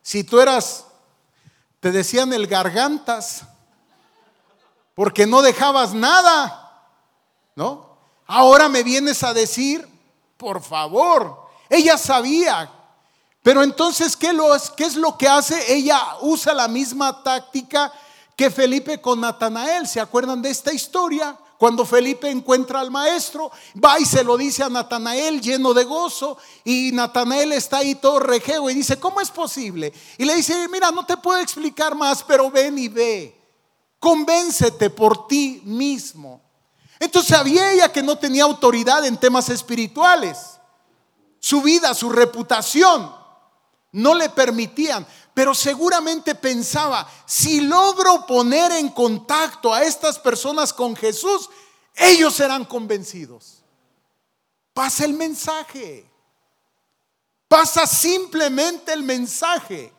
[0.02, 0.86] Si tú eras,
[1.80, 3.44] te decían el gargantas,
[4.96, 6.90] porque no dejabas nada,
[7.56, 7.98] ¿no?
[8.26, 9.88] Ahora me vienes a decir,
[10.38, 12.70] por favor, ella sabía.
[13.42, 14.32] Pero entonces, ¿qué,
[14.78, 15.74] ¿qué es lo que hace?
[15.74, 17.92] Ella usa la misma táctica
[18.36, 19.88] que Felipe con Natanael.
[19.88, 21.38] ¿Se acuerdan de esta historia?
[21.58, 23.52] Cuando Felipe encuentra al maestro,
[23.84, 28.20] va y se lo dice a Natanael lleno de gozo y Natanael está ahí todo
[28.20, 29.94] rejeo y dice, ¿cómo es posible?
[30.18, 33.43] Y le dice, mira, no te puedo explicar más, pero ven y ve.
[34.04, 36.42] Convéncete por ti mismo.
[37.00, 40.60] Entonces sabía ella que no tenía autoridad en temas espirituales.
[41.40, 43.16] Su vida, su reputación
[43.94, 50.96] no le permitían pero seguramente pensaba, si logro poner en contacto a estas personas con
[50.96, 51.50] Jesús,
[51.96, 53.64] ellos serán convencidos.
[54.74, 56.08] Pasa el mensaje.
[57.48, 59.92] Pasa simplemente el mensaje.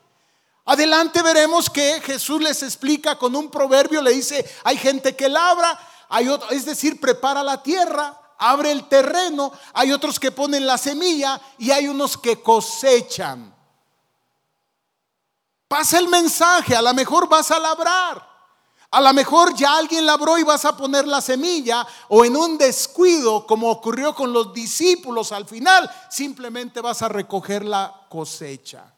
[0.67, 5.79] Adelante veremos que Jesús les explica con un proverbio, le dice, hay gente que labra,
[6.09, 11.39] hay es decir, prepara la tierra, abre el terreno, hay otros que ponen la semilla
[11.59, 13.55] y hay unos que cosechan.
[15.69, 18.35] Pasa el mensaje, a lo mejor vas a labrar.
[18.91, 22.57] A lo mejor ya alguien labró y vas a poner la semilla o en un
[22.57, 28.94] descuido, como ocurrió con los discípulos al final, simplemente vas a recoger la cosecha.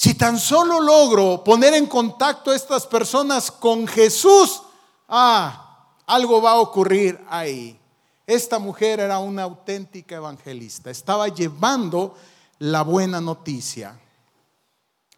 [0.00, 4.62] Si tan solo logro poner en contacto a estas personas con Jesús,
[5.06, 7.78] ah, algo va a ocurrir ahí.
[8.26, 12.14] Esta mujer era una auténtica evangelista, estaba llevando
[12.60, 14.00] la buena noticia.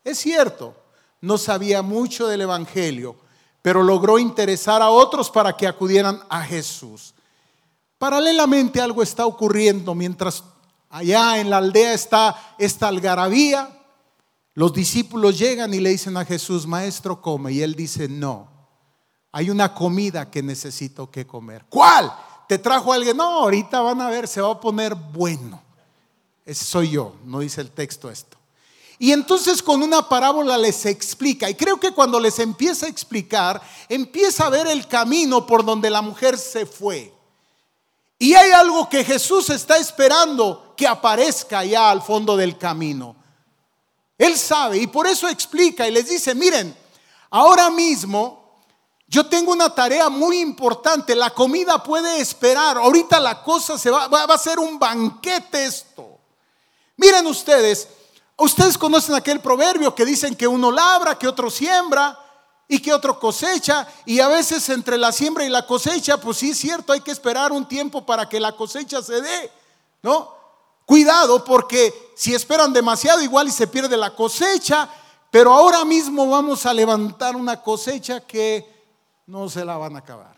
[0.02, 0.74] Es cierto,
[1.20, 3.14] no sabía mucho del Evangelio,
[3.62, 7.14] pero logró interesar a otros para que acudieran a Jesús.
[7.98, 10.42] Paralelamente algo está ocurriendo mientras
[10.90, 13.78] allá en la aldea está esta algarabía.
[14.54, 17.52] Los discípulos llegan y le dicen a Jesús, Maestro, come.
[17.52, 18.48] Y él dice, no,
[19.32, 21.64] hay una comida que necesito que comer.
[21.68, 22.12] ¿Cuál?
[22.46, 23.16] ¿Te trajo alguien?
[23.16, 25.62] No, ahorita van a ver, se va a poner bueno.
[26.44, 28.36] Ese soy yo, no dice el texto esto.
[28.98, 31.48] Y entonces con una parábola les explica.
[31.48, 35.88] Y creo que cuando les empieza a explicar, empieza a ver el camino por donde
[35.88, 37.12] la mujer se fue.
[38.18, 43.16] Y hay algo que Jesús está esperando que aparezca allá al fondo del camino.
[44.22, 46.76] Él sabe y por eso explica y les dice, miren,
[47.30, 48.60] ahora mismo
[49.06, 54.08] yo tengo una tarea muy importante, la comida puede esperar, ahorita la cosa se va,
[54.08, 56.18] va a ser un banquete esto.
[56.96, 57.88] Miren ustedes,
[58.42, 62.18] Ustedes conocen aquel proverbio que dicen que uno labra, que otro siembra
[62.66, 63.86] y que otro cosecha.
[64.04, 67.12] Y a veces entre la siembra y la cosecha, pues sí es cierto, hay que
[67.12, 69.52] esperar un tiempo para que la cosecha se dé,
[70.02, 70.41] ¿no?
[70.92, 74.86] Cuidado porque si esperan demasiado igual y se pierde la cosecha,
[75.30, 78.70] pero ahora mismo vamos a levantar una cosecha que
[79.24, 80.36] no se la van a acabar.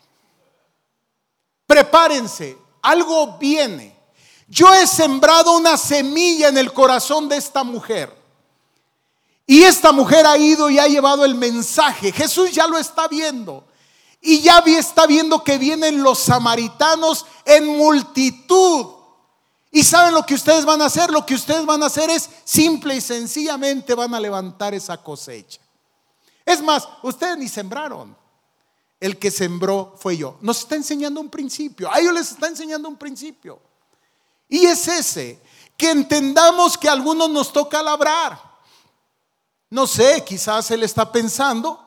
[1.67, 3.99] Prepárense, algo viene.
[4.47, 8.17] Yo he sembrado una semilla en el corazón de esta mujer.
[9.49, 12.13] Y esta mujer ha ido y ha llevado el mensaje.
[12.13, 13.67] Jesús ya lo está viendo.
[14.21, 18.94] Y ya está viendo que vienen los samaritanos en multitud.
[19.75, 21.11] Y saben lo que ustedes van a hacer.
[21.11, 25.61] Lo que ustedes van a hacer es simple y sencillamente van a levantar esa cosecha.
[26.47, 28.17] Es más, ustedes ni sembraron.
[29.01, 30.39] El que sembró fue yo.
[30.43, 31.91] Nos está enseñando un principio.
[31.93, 33.61] A ellos les está enseñando un principio.
[34.49, 35.43] Y es ese,
[35.77, 38.41] que entendamos que a algunos nos toca labrar.
[39.71, 41.85] No sé, quizás él está pensando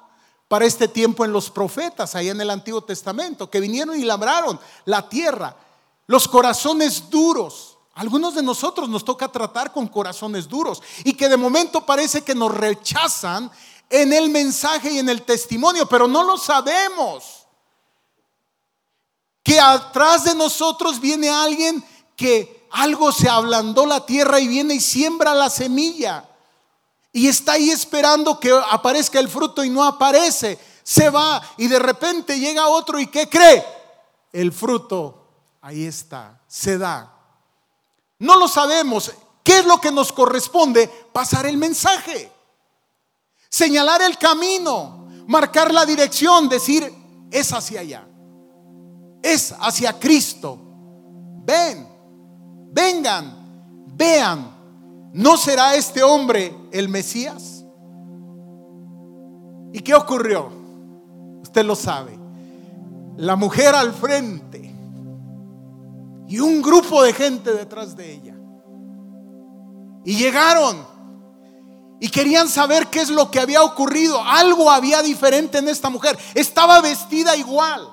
[0.49, 4.59] para este tiempo en los profetas, ahí en el Antiguo Testamento, que vinieron y labraron
[4.83, 5.55] la tierra,
[6.05, 7.76] los corazones duros.
[7.97, 12.35] Algunos de nosotros nos toca tratar con corazones duros y que de momento parece que
[12.35, 13.49] nos rechazan
[13.89, 17.47] en el mensaje y en el testimonio, pero no lo sabemos.
[19.41, 21.83] Que atrás de nosotros viene alguien
[22.15, 26.29] que algo se ablandó la tierra y viene y siembra la semilla.
[27.11, 30.59] Y está ahí esperando que aparezca el fruto y no aparece.
[30.83, 33.65] Se va y de repente llega otro y ¿qué cree?
[34.31, 35.29] El fruto
[35.61, 37.16] ahí está, se da.
[38.19, 39.11] No lo sabemos.
[39.43, 40.87] ¿Qué es lo que nos corresponde?
[41.13, 42.31] Pasar el mensaje.
[43.49, 46.93] Señalar el camino, marcar la dirección, decir,
[47.31, 48.07] es hacia allá.
[49.23, 50.59] Es hacia Cristo.
[51.45, 51.87] Ven,
[52.71, 54.55] vengan, vean.
[55.13, 57.63] ¿No será este hombre el Mesías?
[59.73, 60.51] ¿Y qué ocurrió?
[61.41, 62.19] Usted lo sabe.
[63.15, 64.66] La mujer al frente
[66.27, 68.35] y un grupo de gente detrás de ella.
[70.03, 70.85] Y llegaron
[71.99, 74.21] y querían saber qué es lo que había ocurrido.
[74.21, 76.17] Algo había diferente en esta mujer.
[76.33, 77.89] Estaba vestida igual.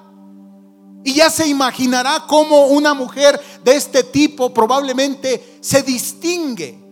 [1.05, 6.83] Y ya se imaginará cómo una mujer de este tipo probablemente se distingue.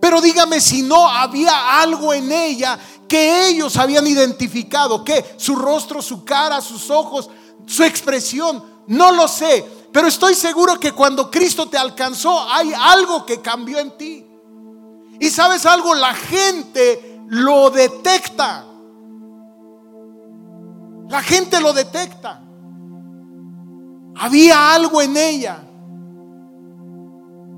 [0.00, 6.02] Pero dígame si no había algo en ella que ellos habían identificado, que su rostro,
[6.02, 7.30] su cara, sus ojos,
[7.66, 9.64] su expresión, no lo sé,
[9.96, 14.26] pero estoy seguro que cuando Cristo te alcanzó hay algo que cambió en ti.
[15.18, 18.66] Y sabes algo, la gente lo detecta.
[21.08, 22.42] La gente lo detecta.
[24.16, 25.64] Había algo en ella.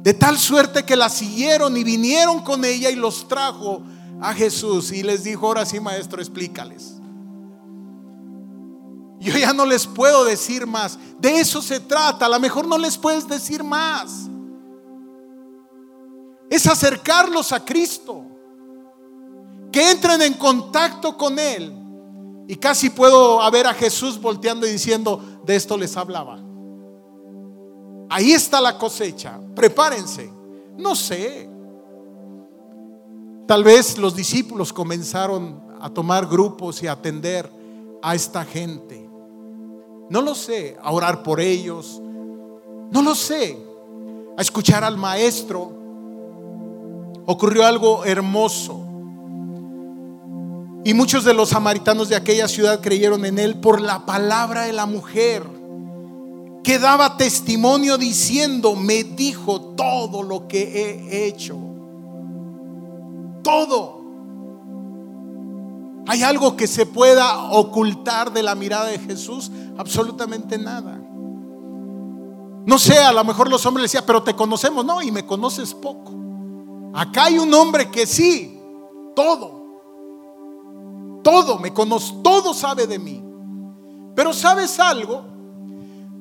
[0.05, 3.83] De tal suerte que la siguieron y vinieron con ella y los trajo
[4.21, 4.93] a Jesús.
[4.93, 6.98] Y les dijo, ahora sí, maestro, explícales.
[9.21, 10.99] Yo ya no les puedo decir más.
[11.19, 12.27] De eso se trata.
[12.27, 14.29] A lo mejor no les puedes decir más.
[16.49, 18.25] Es acercarlos a Cristo.
[19.73, 21.75] Que entren en contacto con Él.
[22.47, 26.39] Y casi puedo ver a Jesús volteando y diciendo, de esto les hablaba.
[28.09, 29.39] Ahí está la cosecha.
[29.55, 30.33] Prepárense.
[30.77, 31.51] No sé.
[33.47, 37.51] Tal vez los discípulos comenzaron a tomar grupos y a atender
[38.03, 39.08] a esta gente.
[40.11, 42.01] No lo sé, a orar por ellos.
[42.91, 43.59] No lo sé,
[44.37, 45.73] a escuchar al maestro.
[47.27, 48.85] Ocurrió algo hermoso.
[50.85, 54.73] Y muchos de los samaritanos de aquella ciudad creyeron en él por la palabra de
[54.73, 55.43] la mujer
[56.63, 61.57] que daba testimonio diciendo, me dijo todo lo que he hecho.
[63.43, 63.98] Todo.
[66.09, 69.51] ¿Hay algo que se pueda ocultar de la mirada de Jesús?
[69.77, 70.99] Absolutamente nada.
[72.65, 74.87] No sé, a lo mejor los hombres decían, pero te conocemos.
[74.87, 76.15] No, y me conoces poco.
[76.95, 78.59] Acá hay un hombre que sí,
[79.15, 81.21] todo.
[81.23, 83.23] Todo me conoce, todo sabe de mí.
[84.17, 85.25] Pero ¿sabes algo?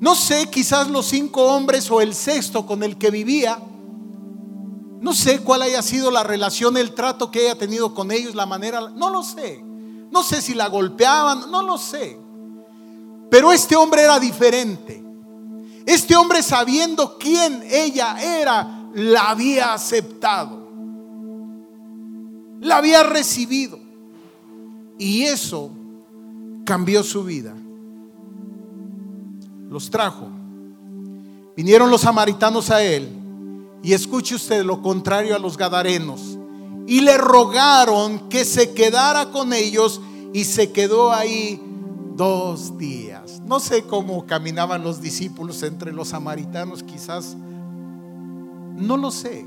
[0.01, 3.57] No sé, quizás los cinco hombres o el sexto con el que vivía,
[4.99, 8.45] no sé cuál haya sido la relación, el trato que haya tenido con ellos, la
[8.45, 9.63] manera, no lo sé.
[10.12, 12.18] No sé si la golpeaban, no lo sé.
[13.30, 15.03] Pero este hombre era diferente.
[15.86, 20.68] Este hombre sabiendo quién ella era, la había aceptado.
[22.62, 23.80] La había recibido.
[24.97, 25.72] Y eso
[26.66, 27.53] cambió su vida.
[29.70, 30.30] Los trajo.
[31.55, 33.10] Vinieron los samaritanos a él.
[33.84, 36.36] Y escuche usted lo contrario a los gadarenos
[36.88, 39.99] y le rogaron que se quedara con ellos
[40.33, 41.61] y se quedó ahí
[42.15, 43.41] dos días.
[43.45, 47.35] No sé cómo caminaban los discípulos entre los samaritanos, quizás,
[48.77, 49.45] no lo sé.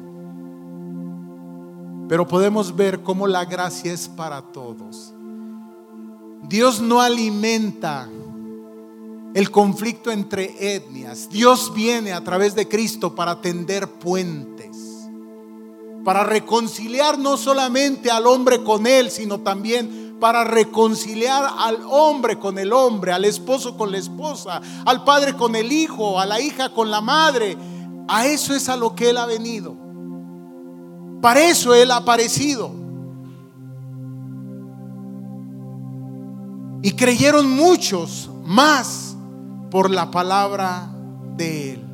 [2.11, 5.15] Pero podemos ver cómo la gracia es para todos.
[6.43, 8.07] Dios no alimenta
[9.33, 11.31] el conflicto entre etnias.
[11.31, 14.70] Dios viene a través de Cristo para tender puentes
[16.05, 22.59] para reconciliar no solamente al hombre con él, sino también para reconciliar al hombre con
[22.59, 26.73] el hombre, al esposo con la esposa, al padre con el hijo, a la hija
[26.73, 27.57] con la madre.
[28.07, 29.75] A eso es a lo que Él ha venido.
[31.23, 32.71] Para eso Él ha aparecido.
[36.83, 39.17] Y creyeron muchos más
[39.71, 40.91] por la palabra
[41.37, 41.85] de Él.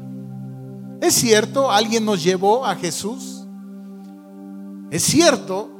[1.00, 3.35] Es cierto, alguien nos llevó a Jesús.
[4.90, 5.70] Es cierto,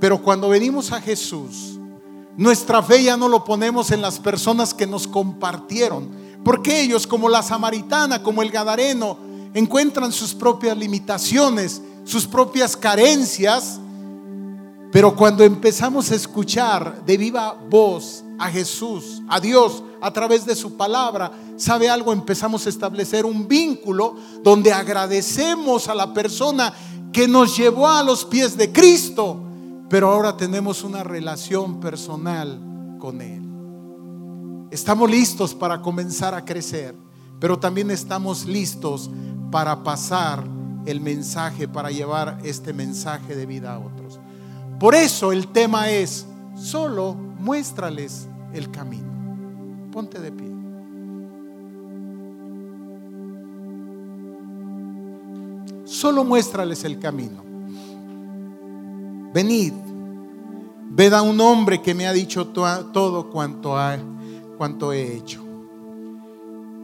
[0.00, 1.78] pero cuando venimos a Jesús,
[2.36, 6.08] nuestra fe ya no lo ponemos en las personas que nos compartieron,
[6.42, 9.18] porque ellos, como la samaritana, como el gadareno,
[9.52, 13.78] encuentran sus propias limitaciones, sus propias carencias,
[14.92, 20.56] pero cuando empezamos a escuchar de viva voz a Jesús, a Dios, a través de
[20.56, 22.12] su palabra, ¿sabe algo?
[22.12, 26.72] Empezamos a establecer un vínculo donde agradecemos a la persona
[27.12, 29.46] que nos llevó a los pies de Cristo
[29.90, 33.42] pero ahora tenemos una relación personal con Él.
[34.70, 36.94] Estamos listos para comenzar a crecer,
[37.40, 39.10] pero también estamos listos
[39.50, 40.44] para pasar
[40.86, 44.20] el mensaje, para llevar este mensaje de vida a otros.
[44.80, 46.26] Por eso el tema es,
[46.56, 49.10] solo muéstrales el camino.
[49.92, 50.48] Ponte de pie.
[55.84, 57.44] Solo muéstrales el camino.
[59.34, 59.74] Venid,
[60.88, 63.76] ved a un hombre que me ha dicho todo cuanto,
[64.56, 65.44] cuanto he hecho.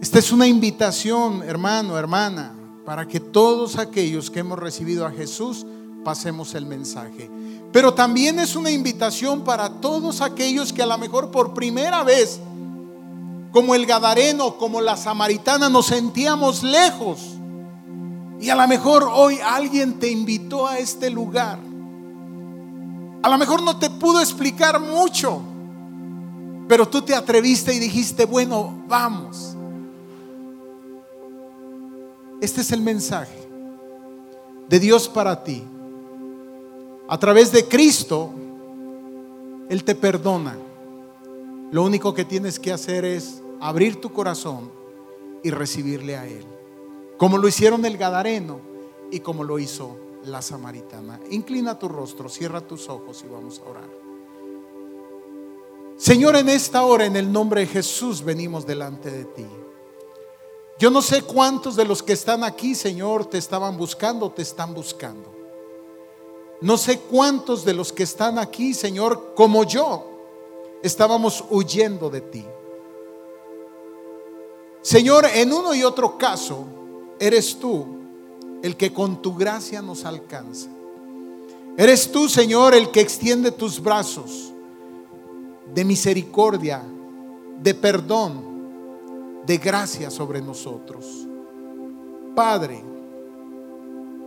[0.02, 5.64] Esta es una invitación, hermano, hermana, para que todos aquellos que hemos recibido a Jesús
[6.06, 7.28] pasemos el mensaje.
[7.72, 12.38] Pero también es una invitación para todos aquellos que a lo mejor por primera vez,
[13.50, 17.18] como el Gadareno, como la Samaritana, nos sentíamos lejos.
[18.40, 21.58] Y a lo mejor hoy alguien te invitó a este lugar
[23.26, 25.42] a lo mejor no te pudo explicar mucho,
[26.68, 29.56] pero tú te atreviste y dijiste, bueno, vamos.
[32.40, 33.48] Este es el mensaje
[34.68, 35.64] de Dios para ti.
[37.08, 38.30] A través de Cristo,
[39.68, 40.56] Él te perdona.
[41.70, 44.70] Lo único que tienes que hacer es abrir tu corazón
[45.42, 46.44] y recibirle a Él.
[47.16, 48.60] Como lo hicieron el Gadareno
[49.10, 51.20] y como lo hizo la samaritana.
[51.30, 53.88] Inclina tu rostro, cierra tus ojos y vamos a orar.
[55.96, 59.46] Señor, en esta hora, en el nombre de Jesús, venimos delante de ti.
[60.78, 64.74] Yo no sé cuántos de los que están aquí, Señor, te estaban buscando, te están
[64.74, 65.35] buscando.
[66.60, 70.04] No sé cuántos de los que están aquí, Señor, como yo,
[70.82, 72.44] estábamos huyendo de ti.
[74.80, 76.64] Señor, en uno y otro caso,
[77.18, 77.86] eres tú
[78.62, 80.68] el que con tu gracia nos alcanza.
[81.76, 84.52] Eres tú, Señor, el que extiende tus brazos
[85.74, 86.82] de misericordia,
[87.60, 91.26] de perdón, de gracia sobre nosotros.
[92.34, 92.82] Padre,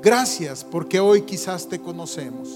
[0.01, 2.49] gracias porque hoy quizás te conocemos.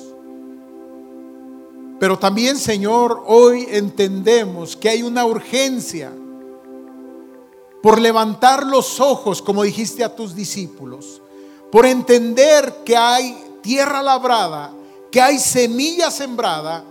[2.00, 6.12] Pero también, Señor, hoy entendemos que hay una urgencia
[7.82, 11.22] por levantar los ojos, como dijiste a tus discípulos,
[11.72, 14.74] por entender que hay tierra labrada,
[15.12, 16.84] que hay semilla sembrada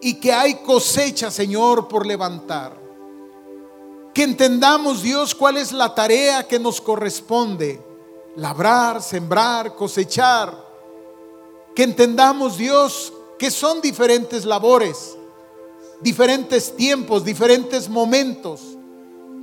[0.00, 2.76] y que hay cosecha, Señor, por levantar.
[4.12, 7.80] Que entendamos, Dios, cuál es la tarea que nos corresponde.
[8.36, 10.56] Labrar, sembrar, cosechar.
[11.74, 15.16] Que entendamos, Dios, que son diferentes labores,
[16.00, 18.72] diferentes tiempos, diferentes momentos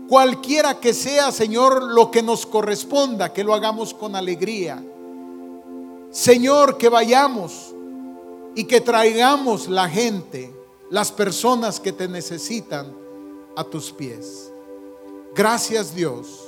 [0.10, 4.84] Cualquiera que sea, Señor, lo que nos corresponda, que lo hagamos con alegría.
[6.10, 7.76] Señor, que vayamos
[8.56, 10.52] y que traigamos la gente,
[10.90, 12.92] las personas que te necesitan
[13.56, 14.52] a tus pies.
[15.36, 16.39] Gracias Dios.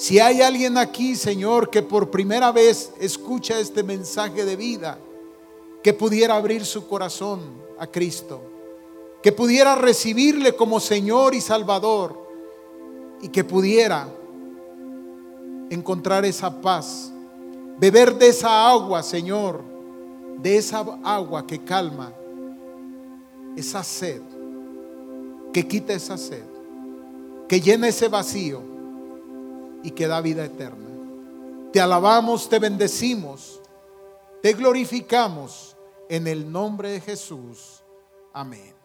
[0.00, 4.98] Si hay alguien aquí, Señor, que por primera vez escucha este mensaje de vida,
[5.82, 7.40] que pudiera abrir su corazón
[7.78, 8.40] a Cristo,
[9.22, 12.16] que pudiera recibirle como Señor y Salvador,
[13.20, 14.08] y que pudiera
[15.68, 17.12] encontrar esa paz,
[17.78, 19.60] beber de esa agua, Señor,
[20.38, 22.10] de esa agua que calma
[23.54, 24.22] esa sed,
[25.52, 26.44] que quita esa sed,
[27.46, 28.69] que llena ese vacío
[29.82, 30.88] y que da vida eterna.
[31.72, 33.60] Te alabamos, te bendecimos,
[34.42, 35.76] te glorificamos
[36.08, 37.82] en el nombre de Jesús.
[38.32, 38.79] Amén.